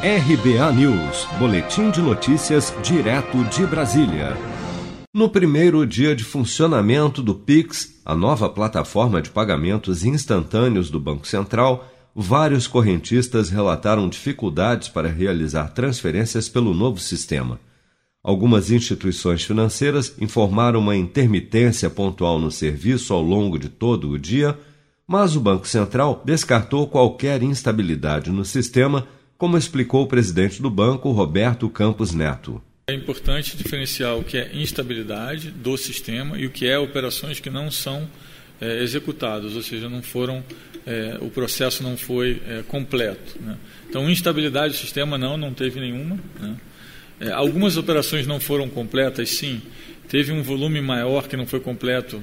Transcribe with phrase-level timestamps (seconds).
[0.00, 4.36] RBA News, Boletim de Notícias, direto de Brasília.
[5.12, 11.26] No primeiro dia de funcionamento do Pix, a nova plataforma de pagamentos instantâneos do Banco
[11.26, 11.84] Central,
[12.14, 17.58] vários correntistas relataram dificuldades para realizar transferências pelo novo sistema.
[18.22, 24.56] Algumas instituições financeiras informaram uma intermitência pontual no serviço ao longo de todo o dia,
[25.08, 29.04] mas o Banco Central descartou qualquer instabilidade no sistema
[29.38, 32.60] como explicou o presidente do banco, Roberto Campos Neto.
[32.88, 37.48] É importante diferenciar o que é instabilidade do sistema e o que é operações que
[37.48, 38.08] não são
[38.60, 40.42] é, executadas, ou seja, não foram,
[40.84, 43.40] é, o processo não foi é, completo.
[43.40, 43.56] Né?
[43.88, 46.18] Então, instabilidade do sistema não, não teve nenhuma.
[46.40, 46.56] Né?
[47.20, 49.62] É, algumas operações não foram completas, sim.
[50.08, 52.22] Teve um volume maior que não foi completo,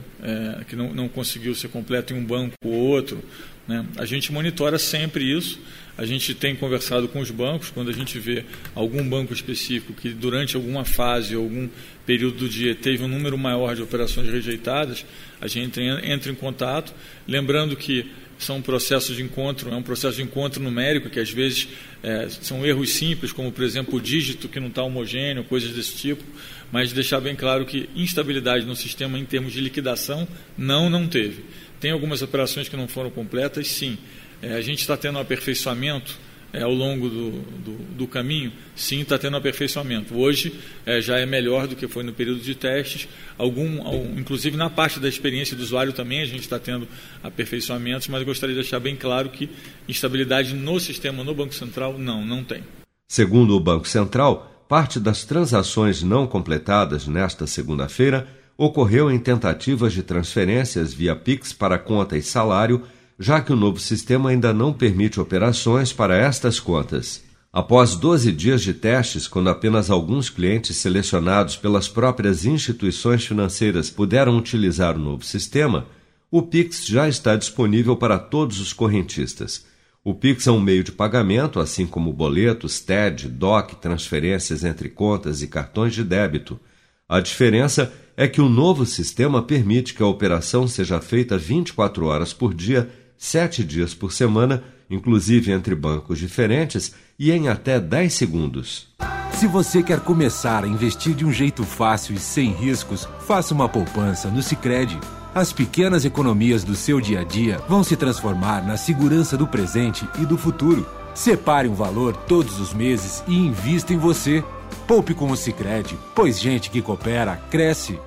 [0.68, 3.24] que não, não conseguiu ser completo em um banco ou outro.
[3.68, 3.86] Né?
[3.96, 5.60] A gente monitora sempre isso.
[5.98, 10.10] A gente tem conversado com os bancos, quando a gente vê algum banco específico que
[10.10, 11.70] durante alguma fase, algum
[12.06, 15.06] período do dia, teve um número maior de operações rejeitadas,
[15.40, 16.94] a gente entra em contato.
[17.26, 21.70] Lembrando que são processos de encontro, é um processo de encontro numérico, que às vezes
[22.04, 25.96] é, são erros simples, como por exemplo o dígito que não está homogêneo, coisas desse
[25.96, 26.24] tipo,
[26.72, 31.44] mas deixar bem claro que instabilidade no sistema em termos de liquidação, não, não teve.
[31.80, 33.98] Tem algumas operações que não foram completas, sim.
[34.46, 36.20] É, a gente está tendo um aperfeiçoamento
[36.54, 40.16] é, ao longo do, do, do caminho, sim, está tendo aperfeiçoamento.
[40.16, 40.54] Hoje
[40.86, 43.08] é, já é melhor do que foi no período de testes.
[43.40, 46.88] Algum, algum, inclusive na parte da experiência do usuário também a gente está tendo
[47.24, 49.50] aperfeiçoamentos, mas gostaria de deixar bem claro que
[49.90, 52.64] instabilidade no sistema, no Banco Central, não, não tem.
[53.08, 60.04] Segundo o Banco Central, parte das transações não completadas nesta segunda-feira ocorreu em tentativas de
[60.04, 62.84] transferências via Pix para conta e salário
[63.20, 67.24] já que o novo sistema ainda não permite operações para estas contas.
[67.52, 74.38] Após 12 dias de testes, quando apenas alguns clientes selecionados pelas próprias instituições financeiras puderam
[74.38, 75.88] utilizar o novo sistema,
[76.30, 79.66] o Pix já está disponível para todos os correntistas.
[80.04, 85.42] O Pix é um meio de pagamento, assim como boletos, TED, DOC, transferências entre contas
[85.42, 86.60] e cartões de débito.
[87.08, 92.34] A diferença é que o novo sistema permite que a operação seja feita 24 horas
[92.34, 98.88] por dia sete dias por semana, inclusive entre bancos diferentes e em até 10 segundos.
[99.34, 103.68] Se você quer começar a investir de um jeito fácil e sem riscos, faça uma
[103.68, 104.98] poupança no Sicredi.
[105.34, 110.08] As pequenas economias do seu dia a dia vão se transformar na segurança do presente
[110.22, 110.88] e do futuro.
[111.14, 114.42] Separe um valor todos os meses e invista em você.
[114.88, 118.00] Poupe com o Sicredi, pois gente que coopera cresce.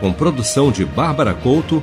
[0.00, 1.82] Com produção de Bárbara Couto